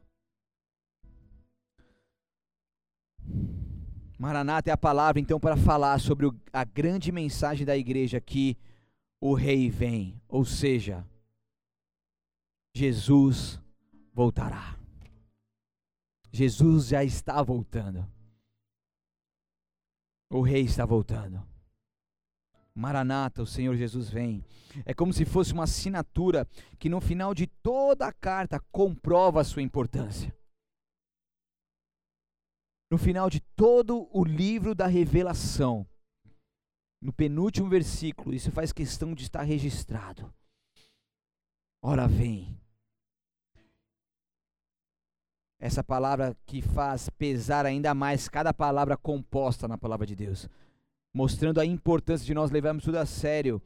[4.18, 8.58] Maranata é a palavra então para falar sobre a grande mensagem da igreja que
[9.18, 11.02] o rei vem, ou seja,
[12.74, 13.60] Jesus
[14.12, 14.76] voltará.
[16.32, 18.06] Jesus já está voltando.
[20.30, 21.44] O rei está voltando.
[22.74, 24.44] Maranata, o Senhor Jesus vem.
[24.86, 26.46] É como se fosse uma assinatura
[26.78, 30.32] que no final de toda a carta comprova a sua importância
[32.90, 35.86] no final de todo o livro da revelação,
[37.00, 40.34] no penúltimo versículo, isso faz questão de estar registrado.
[41.82, 42.59] Ora vem.
[45.60, 50.48] Essa palavra que faz pesar ainda mais cada palavra composta na palavra de Deus,
[51.14, 53.62] mostrando a importância de nós levarmos tudo a sério,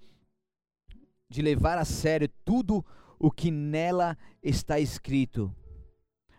[1.31, 2.85] de levar a sério tudo
[3.19, 5.55] o que nela está escrito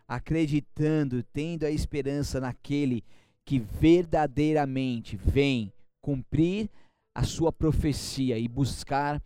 [0.07, 3.03] acreditando, tendo a esperança naquele
[3.43, 6.69] que verdadeiramente vem cumprir
[7.13, 9.21] a sua profecia e buscar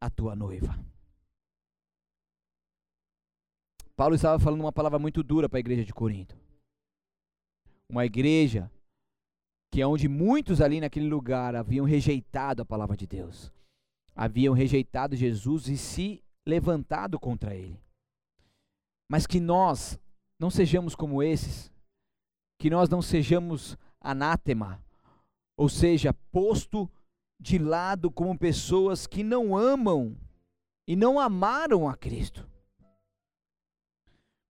[0.00, 0.78] a tua noiva.
[3.96, 6.36] Paulo estava falando uma palavra muito dura para a igreja de Corinto.
[7.88, 8.70] Uma igreja
[9.70, 13.52] que é onde muitos ali naquele lugar haviam rejeitado a palavra de Deus.
[14.14, 17.80] Haviam rejeitado Jesus e se levantado contra ele.
[19.10, 19.98] Mas que nós
[20.38, 21.72] não sejamos como esses,
[22.60, 24.82] que nós não sejamos anátema,
[25.56, 26.90] ou seja, posto
[27.40, 30.16] de lado como pessoas que não amam
[30.86, 32.48] e não amaram a Cristo.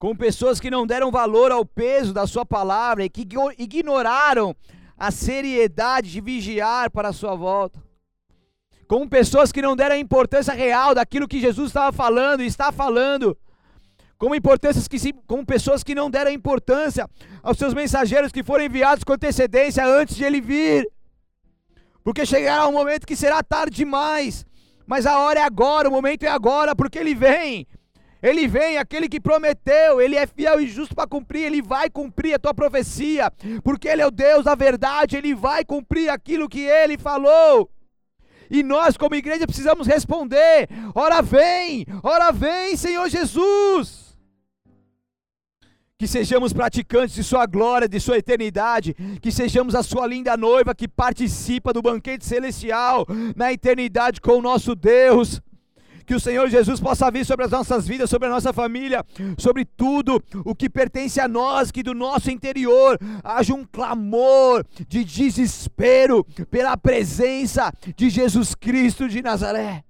[0.05, 4.55] Como pessoas que não deram valor ao peso da Sua palavra e que ignoraram
[4.99, 7.83] a seriedade de vigiar para a Sua volta.
[8.87, 12.71] Como pessoas que não deram a importância real daquilo que Jesus estava falando e está
[12.71, 13.35] falando
[14.19, 17.09] como importâncias que como pessoas que não deram importância
[17.43, 20.87] aos seus mensageiros que foram enviados com antecedência antes de ele vir.
[22.03, 24.45] Porque chegará um momento que será tarde demais,
[24.87, 27.67] mas a hora é agora, o momento é agora, porque ele vem.
[28.25, 32.33] Ele vem, aquele que prometeu, ele é fiel e justo para cumprir, ele vai cumprir
[32.33, 33.31] a tua profecia,
[33.63, 37.71] porque ele é o Deus da verdade, ele vai cumprir aquilo que ele falou.
[38.51, 44.05] E nós, como igreja, precisamos responder: ora vem, ora vem, Senhor Jesus
[45.97, 50.75] que sejamos praticantes de Sua glória, de Sua eternidade, que sejamos a Sua linda noiva
[50.75, 53.07] que participa do banquete celestial
[53.37, 55.41] na eternidade com o nosso Deus.
[56.07, 59.05] Que o Senhor Jesus possa vir sobre as nossas vidas, sobre a nossa família,
[59.39, 65.05] sobre tudo o que pertence a nós, que do nosso interior haja um clamor de
[65.05, 69.85] desespero pela presença de Jesus Cristo de Nazaré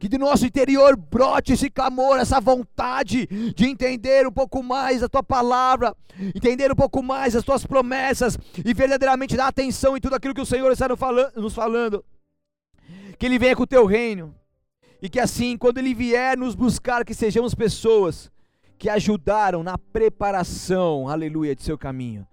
[0.00, 5.08] que do nosso interior brote esse clamor, essa vontade de entender um pouco mais a
[5.10, 5.94] tua palavra,
[6.34, 10.40] entender um pouco mais as tuas promessas e verdadeiramente dar atenção em tudo aquilo que
[10.40, 10.88] o Senhor está
[11.36, 12.02] nos falando.
[13.18, 14.34] Que Ele venha com o teu reino
[15.02, 18.30] e que assim, quando Ele vier nos buscar, que sejamos pessoas
[18.78, 22.26] que ajudaram na preparação, aleluia, de seu caminho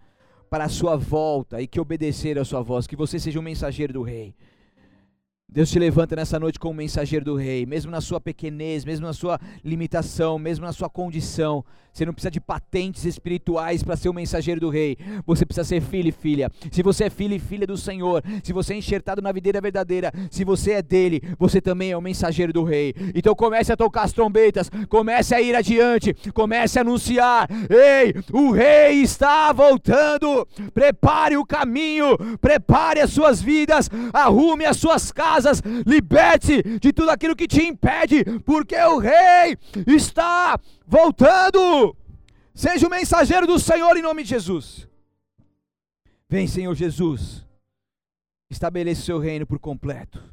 [0.50, 3.94] para a sua volta e que obedeceram a sua voz, que você seja um mensageiro
[3.94, 4.34] do Rei.
[5.50, 9.14] Deus te levanta nessa noite como mensageiro do rei, mesmo na sua pequenez, mesmo na
[9.14, 11.64] sua limitação, mesmo na sua condição.
[11.94, 14.98] Você não precisa de patentes espirituais para ser o mensageiro do rei.
[15.26, 16.52] Você precisa ser filho e filha.
[16.70, 20.12] Se você é filho e filha do Senhor, se você é enxertado na videira verdadeira,
[20.30, 22.94] se você é dele, você também é o mensageiro do rei.
[23.16, 28.52] Então comece a tocar as trombetas, comece a ir adiante, comece a anunciar: "Ei, o
[28.52, 30.46] rei está voltando!
[30.74, 37.12] Prepare o caminho, prepare as suas vidas, arrume as suas casas casas, liberte de tudo
[37.12, 41.96] aquilo que te impede, porque o rei está voltando.
[42.54, 44.88] Seja o mensageiro do Senhor em nome de Jesus.
[46.28, 47.46] Vem, Senhor Jesus.
[48.50, 50.24] Estabeleça o seu reino por completo.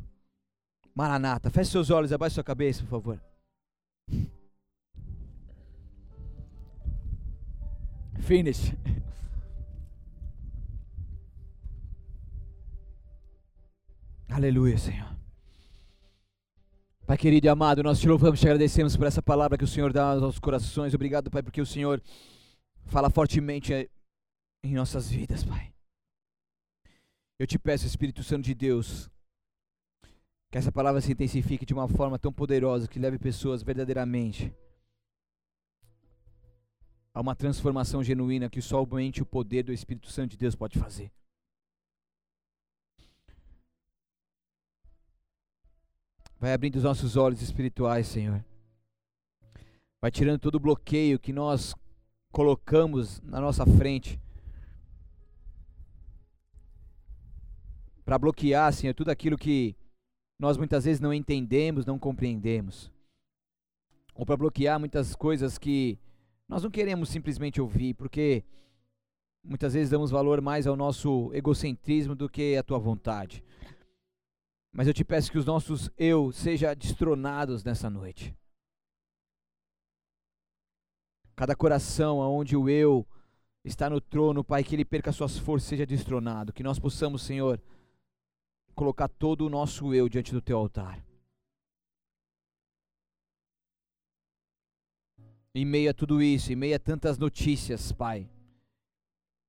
[0.94, 3.20] Maranata, feche seus olhos, abaixe sua cabeça, por favor.
[8.20, 8.72] Finish.
[14.28, 15.14] Aleluia, Senhor.
[17.06, 19.92] Pai querido e amado, nós te louvamos te agradecemos por essa palavra que o Senhor
[19.92, 20.94] dá aos nossos corações.
[20.94, 22.02] Obrigado, Pai, porque o Senhor
[22.86, 23.90] fala fortemente
[24.62, 25.74] em nossas vidas, Pai.
[27.38, 29.10] Eu te peço, Espírito Santo de Deus,
[30.50, 34.50] que essa palavra se intensifique de uma forma tão poderosa que leve pessoas verdadeiramente
[37.12, 41.12] a uma transformação genuína que somente o poder do Espírito Santo de Deus pode fazer.
[46.44, 48.44] Vai abrindo os nossos olhos espirituais, Senhor.
[49.98, 51.74] Vai tirando todo o bloqueio que nós
[52.30, 54.20] colocamos na nossa frente.
[58.04, 59.74] Para bloquear, Senhor, tudo aquilo que
[60.38, 62.92] nós muitas vezes não entendemos, não compreendemos.
[64.14, 65.98] Ou para bloquear muitas coisas que
[66.46, 68.44] nós não queremos simplesmente ouvir, porque
[69.42, 73.42] muitas vezes damos valor mais ao nosso egocentrismo do que à tua vontade.
[74.76, 78.36] Mas eu te peço que os nossos eu sejam destronados nessa noite.
[81.36, 83.06] Cada coração aonde o eu
[83.64, 86.52] está no trono, Pai, que ele perca suas forças, seja destronado.
[86.52, 87.62] Que nós possamos, Senhor,
[88.74, 91.00] colocar todo o nosso eu diante do teu altar.
[95.54, 98.28] Em meio a tudo isso, em meio a tantas notícias, Pai,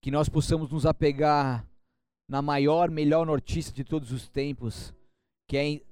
[0.04, 1.68] que nós possamos nos apegar
[2.30, 4.94] na maior, melhor notícia de todos os tempos,
[5.48, 5.86] que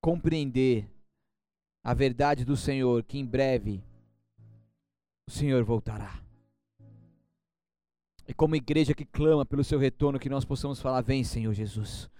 [0.00, 0.88] compreender
[1.82, 3.82] a verdade do Senhor, que em breve
[5.26, 6.22] o Senhor voltará.
[8.26, 12.10] E como igreja que clama pelo seu retorno, que nós possamos falar: Vem, Senhor Jesus.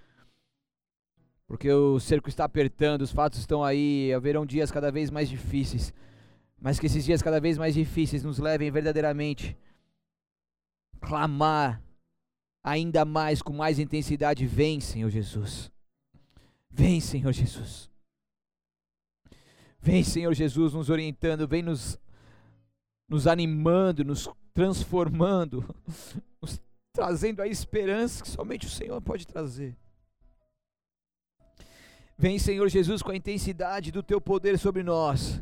[1.46, 5.92] Porque o cerco está apertando, os fatos estão aí, haverão dias cada vez mais difíceis.
[6.60, 9.56] Mas que esses dias cada vez mais difíceis nos levem verdadeiramente
[11.00, 11.82] a clamar
[12.62, 15.70] ainda mais, com mais intensidade: Vem, Senhor Jesus.
[16.70, 17.90] Vem, Senhor Jesus.
[19.80, 21.98] Vem, Senhor Jesus, nos orientando, vem nos
[23.08, 25.64] nos animando, nos transformando,
[26.42, 26.60] nos
[26.92, 29.76] trazendo a esperança que somente o Senhor pode trazer.
[32.16, 35.40] Vem, Senhor Jesus, com a intensidade do teu poder sobre nós,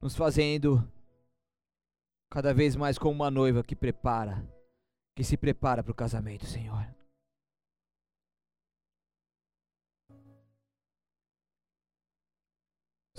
[0.00, 0.82] nos fazendo
[2.30, 4.42] cada vez mais como uma noiva que prepara,
[5.14, 6.99] que se prepara para o casamento, Senhor.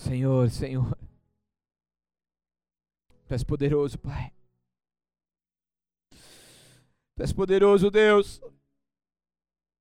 [0.02, 0.98] Senhor, Senhor.
[3.28, 4.32] Tu és poderoso, Pai.
[7.16, 8.42] Tu és poderoso, Deus.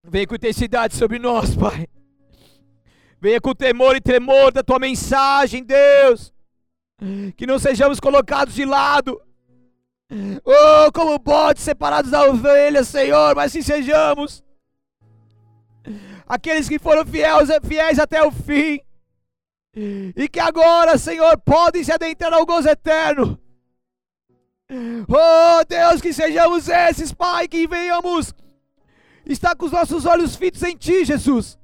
[0.05, 1.89] Vem com intensidade sobre nós, Pai.
[3.19, 6.33] Venha com temor e tremor da tua mensagem, Deus.
[7.37, 9.21] Que não sejamos colocados de lado.
[10.45, 14.45] Oh, como bodes separados da ovelha, Senhor, mas sim sejamos
[16.27, 18.81] aqueles que foram fiéis, fiéis até o fim
[19.75, 23.39] e que agora, Senhor, podem se adentrar ao gozo eterno.
[25.09, 28.35] Oh Deus, que sejamos esses, Pai, que venhamos
[29.27, 31.59] estar com os nossos olhos fitos em Ti, Jesus.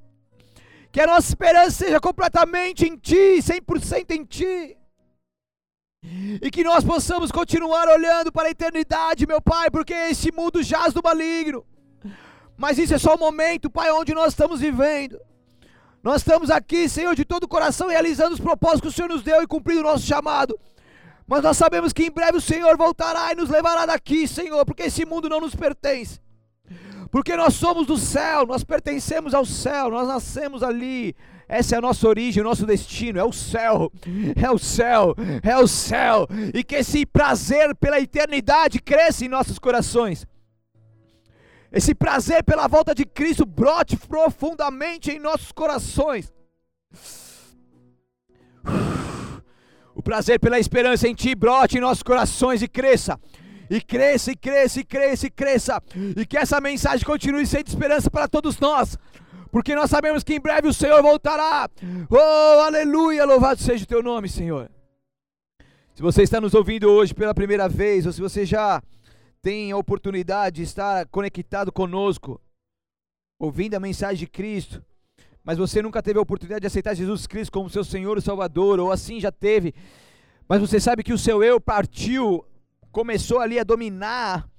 [0.91, 4.77] Que a nossa esperança seja completamente em Ti, 100% em Ti.
[6.41, 10.93] E que nós possamos continuar olhando para a eternidade, meu Pai, porque esse mundo jaz
[10.93, 11.65] do maligno.
[12.57, 15.19] Mas isso é só o momento, Pai, onde nós estamos vivendo.
[16.03, 19.23] Nós estamos aqui, Senhor, de todo o coração, realizando os propósitos que o Senhor nos
[19.23, 20.57] deu e cumprindo o nosso chamado.
[21.27, 24.83] Mas nós sabemos que em breve o Senhor voltará e nos levará daqui, Senhor, porque
[24.83, 26.19] esse mundo não nos pertence.
[27.11, 31.15] Porque nós somos do céu, nós pertencemos ao céu, nós nascemos ali.
[31.47, 33.91] Essa é a nossa origem, o nosso destino, é o céu,
[34.35, 36.27] é o céu, é o céu.
[36.53, 40.25] E que esse prazer pela eternidade cresça em nossos corações
[41.71, 46.31] esse prazer pela volta de Cristo brote profundamente em nossos corações.
[49.93, 53.19] O prazer pela esperança em Ti brote em nossos corações e cresça.
[53.69, 55.83] E cresça, e cresça, e cresça, e cresça.
[56.15, 58.97] E que essa mensagem continue sendo esperança para todos nós.
[59.51, 61.69] Porque nós sabemos que em breve o Senhor voltará.
[62.09, 63.25] Oh, aleluia!
[63.25, 64.69] Louvado seja o Teu nome, Senhor.
[65.93, 68.81] Se você está nos ouvindo hoje pela primeira vez, ou se você já
[69.41, 72.41] tem a oportunidade de estar conectado conosco,
[73.39, 74.83] ouvindo a mensagem de Cristo,
[75.43, 78.79] mas você nunca teve a oportunidade de aceitar Jesus Cristo como seu Senhor e Salvador,
[78.79, 79.73] ou assim já teve,
[80.47, 82.45] mas você sabe que o seu eu partiu,
[82.91, 84.49] começou ali a dominar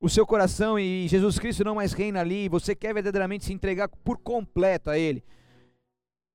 [0.00, 3.88] o seu coração e Jesus Cristo não mais reina ali, você quer verdadeiramente se entregar
[3.88, 5.22] por completo a Ele.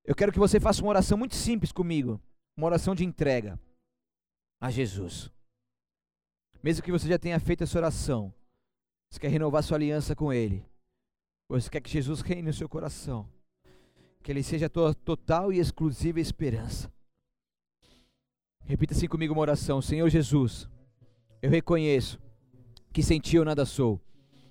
[0.06, 2.22] Eu quero que você faça uma oração muito simples comigo,
[2.56, 3.60] uma oração de entrega
[4.62, 5.30] a Jesus.
[6.68, 8.34] Mesmo que você já tenha feito essa oração,
[9.10, 10.66] você quer renovar sua aliança com Ele,
[11.48, 13.26] você quer que Jesus reine no seu coração,
[14.22, 16.92] que Ele seja a tua total e exclusiva esperança.
[18.66, 20.68] Repita assim comigo uma oração: Senhor Jesus,
[21.42, 22.20] eu reconheço
[22.92, 23.98] que sem Ti eu nada sou,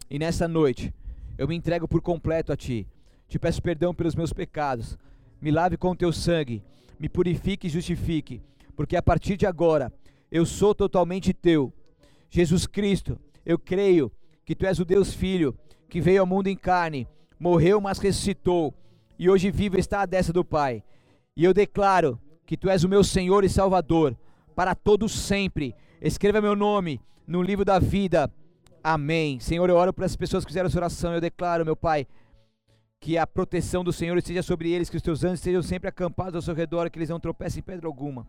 [0.09, 0.95] e nessa noite
[1.37, 2.89] eu me entrego por completo a Ti.
[3.29, 4.97] Te peço perdão pelos meus pecados,
[5.39, 6.65] me lave com o Teu sangue,
[6.99, 8.41] me purifique e justifique
[8.75, 9.93] porque a partir de agora
[10.31, 11.71] eu sou totalmente teu.
[12.31, 14.11] Jesus Cristo, eu creio
[14.45, 15.57] que tu és o Deus Filho
[15.89, 17.07] que veio ao mundo em carne,
[17.39, 18.75] morreu, mas ressuscitou,
[19.19, 20.83] e hoje vive está à destra do Pai.
[21.37, 24.17] E eu declaro que tu és o meu Senhor e Salvador
[24.55, 25.75] para todos sempre.
[26.01, 28.33] Escreva meu nome no livro da vida.
[28.83, 29.41] Amém.
[29.41, 31.13] Senhor, eu oro para as pessoas que fizeram essa oração.
[31.13, 32.07] Eu declaro, meu Pai,
[33.01, 36.37] que a proteção do Senhor esteja sobre eles, que os teus anjos estejam sempre acampados
[36.37, 38.27] ao seu redor, que eles não tropecem em pedra alguma.